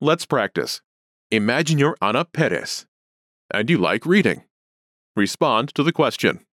Let's 0.00 0.26
practice. 0.26 0.80
Imagine 1.32 1.78
you're 1.78 1.96
Ana 2.00 2.24
Perez 2.24 2.86
and 3.52 3.68
you 3.68 3.78
like 3.78 4.06
reading. 4.06 4.44
Respond 5.16 5.74
to 5.74 5.82
the 5.82 5.90
question. 5.92 6.46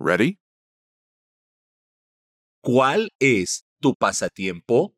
Ready? 0.00 0.38
¿Cuál 2.64 3.08
es 3.20 3.62
tu 3.82 3.94
pasatiempo? 3.94 4.92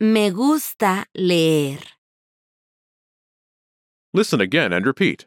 Me 0.00 0.30
gusta 0.30 1.06
leer. 1.14 1.78
Listen 4.12 4.40
again 4.40 4.72
and 4.72 4.84
repeat. 4.86 5.26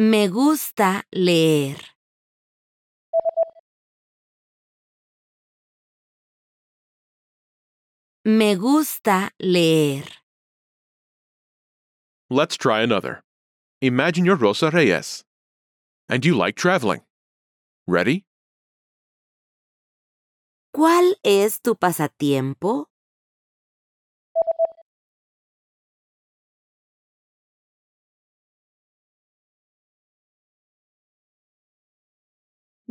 Me 0.00 0.28
gusta 0.28 1.02
leer. 1.12 1.76
Me 8.24 8.54
gusta 8.54 9.30
leer. 9.42 10.04
Let's 12.30 12.56
try 12.56 12.80
another. 12.80 13.22
Imagine 13.82 14.24
you're 14.24 14.36
Rosa 14.36 14.70
Reyes 14.70 15.22
and 16.08 16.24
you 16.24 16.34
like 16.34 16.56
traveling. 16.56 17.02
Ready? 17.86 18.24
¿Cuál 20.74 21.12
es 21.22 21.60
tu 21.60 21.74
pasatiempo? 21.74 22.89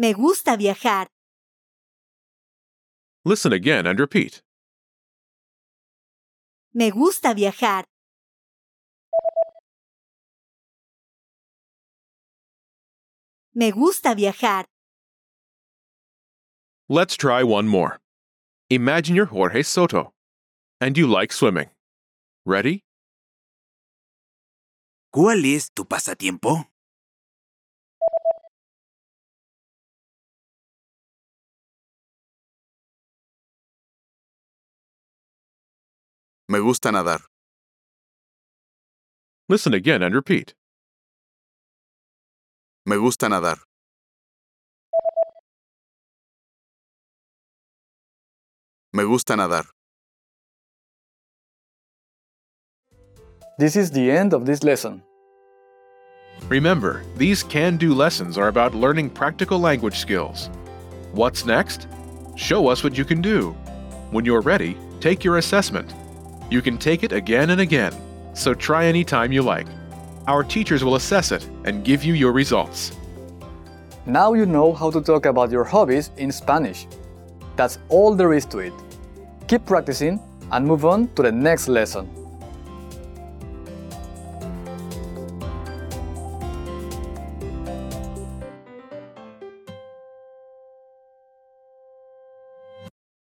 Me 0.02 0.14
gusta 0.14 0.56
viajar. 0.56 1.08
Listen 3.26 3.52
again 3.52 3.86
and 3.86 4.00
repeat. 4.00 4.42
Me 6.74 6.90
gusta 6.90 7.34
viajar. 7.34 7.84
Me 13.54 13.72
gusta 13.72 14.16
viajar. 14.16 14.64
Let's 16.88 17.18
try 17.18 17.44
one 17.44 17.68
more. 17.68 18.00
Imagine 18.70 19.18
you're 19.18 19.26
Jorge 19.26 19.64
Soto 19.64 20.14
and 20.80 20.98
you 20.98 21.08
like 21.08 21.34
swimming. 21.34 21.72
Ready? 22.46 22.84
¿Cuál 25.14 25.44
es 25.44 25.70
tu 25.76 25.84
pasatiempo? 25.84 26.68
Me 36.52 36.58
gusta 36.58 36.90
nadar. 36.92 37.20
Listen 39.48 39.76
again 39.76 40.02
and 40.02 40.16
repeat. 40.16 40.56
Me 42.88 42.98
gusta 42.98 43.28
nadar. 43.28 43.60
Me 48.94 49.04
gusta 49.04 49.36
nadar. 49.36 49.68
This 53.60 53.76
is 53.76 53.92
the 53.92 54.10
end 54.10 54.34
of 54.34 54.48
this 54.48 54.64
lesson. 54.64 55.04
Remember, 56.48 57.04
these 57.16 57.44
can 57.44 57.78
do 57.78 57.94
lessons 57.94 58.40
are 58.40 58.48
about 58.48 58.74
learning 58.74 59.12
practical 59.12 59.60
language 59.60 60.00
skills. 60.00 60.50
What's 61.12 61.46
next? 61.46 61.88
Show 62.36 62.68
us 62.70 62.84
what 62.84 62.98
you 62.98 63.06
can 63.06 63.22
do. 63.22 63.52
When 64.10 64.26
you're 64.26 64.42
ready, 64.42 64.76
take 65.00 65.24
your 65.24 65.38
assessment. 65.38 65.94
You 66.50 66.62
can 66.62 66.78
take 66.78 67.04
it 67.04 67.12
again 67.12 67.52
and 67.52 67.62
again, 67.62 67.94
so 68.34 68.56
try 68.56 68.86
any 68.86 69.04
time 69.04 69.32
you 69.32 69.44
like. 69.44 69.68
Our 70.26 70.44
teachers 70.44 70.84
will 70.84 70.96
assess 70.96 71.32
it 71.32 71.48
and 71.66 71.84
give 71.86 72.04
you 72.04 72.14
your 72.14 72.32
results. 72.32 72.98
Now 74.06 74.34
you 74.34 74.48
know 74.48 74.74
how 74.74 74.90
to 74.90 75.02
talk 75.02 75.28
about 75.28 75.52
your 75.52 75.64
hobbies 75.64 76.10
in 76.18 76.32
Spanish. 76.32 76.88
That's 77.56 77.78
all 77.90 78.16
there 78.16 78.34
is 78.34 78.46
to 78.48 78.60
it. 78.60 78.74
Keep 79.48 79.66
practicing 79.66 80.20
and 80.52 80.66
move 80.66 80.86
on 80.86 81.08
to 81.16 81.22
the 81.22 81.32
next 81.32 81.68
lesson. 81.68 82.10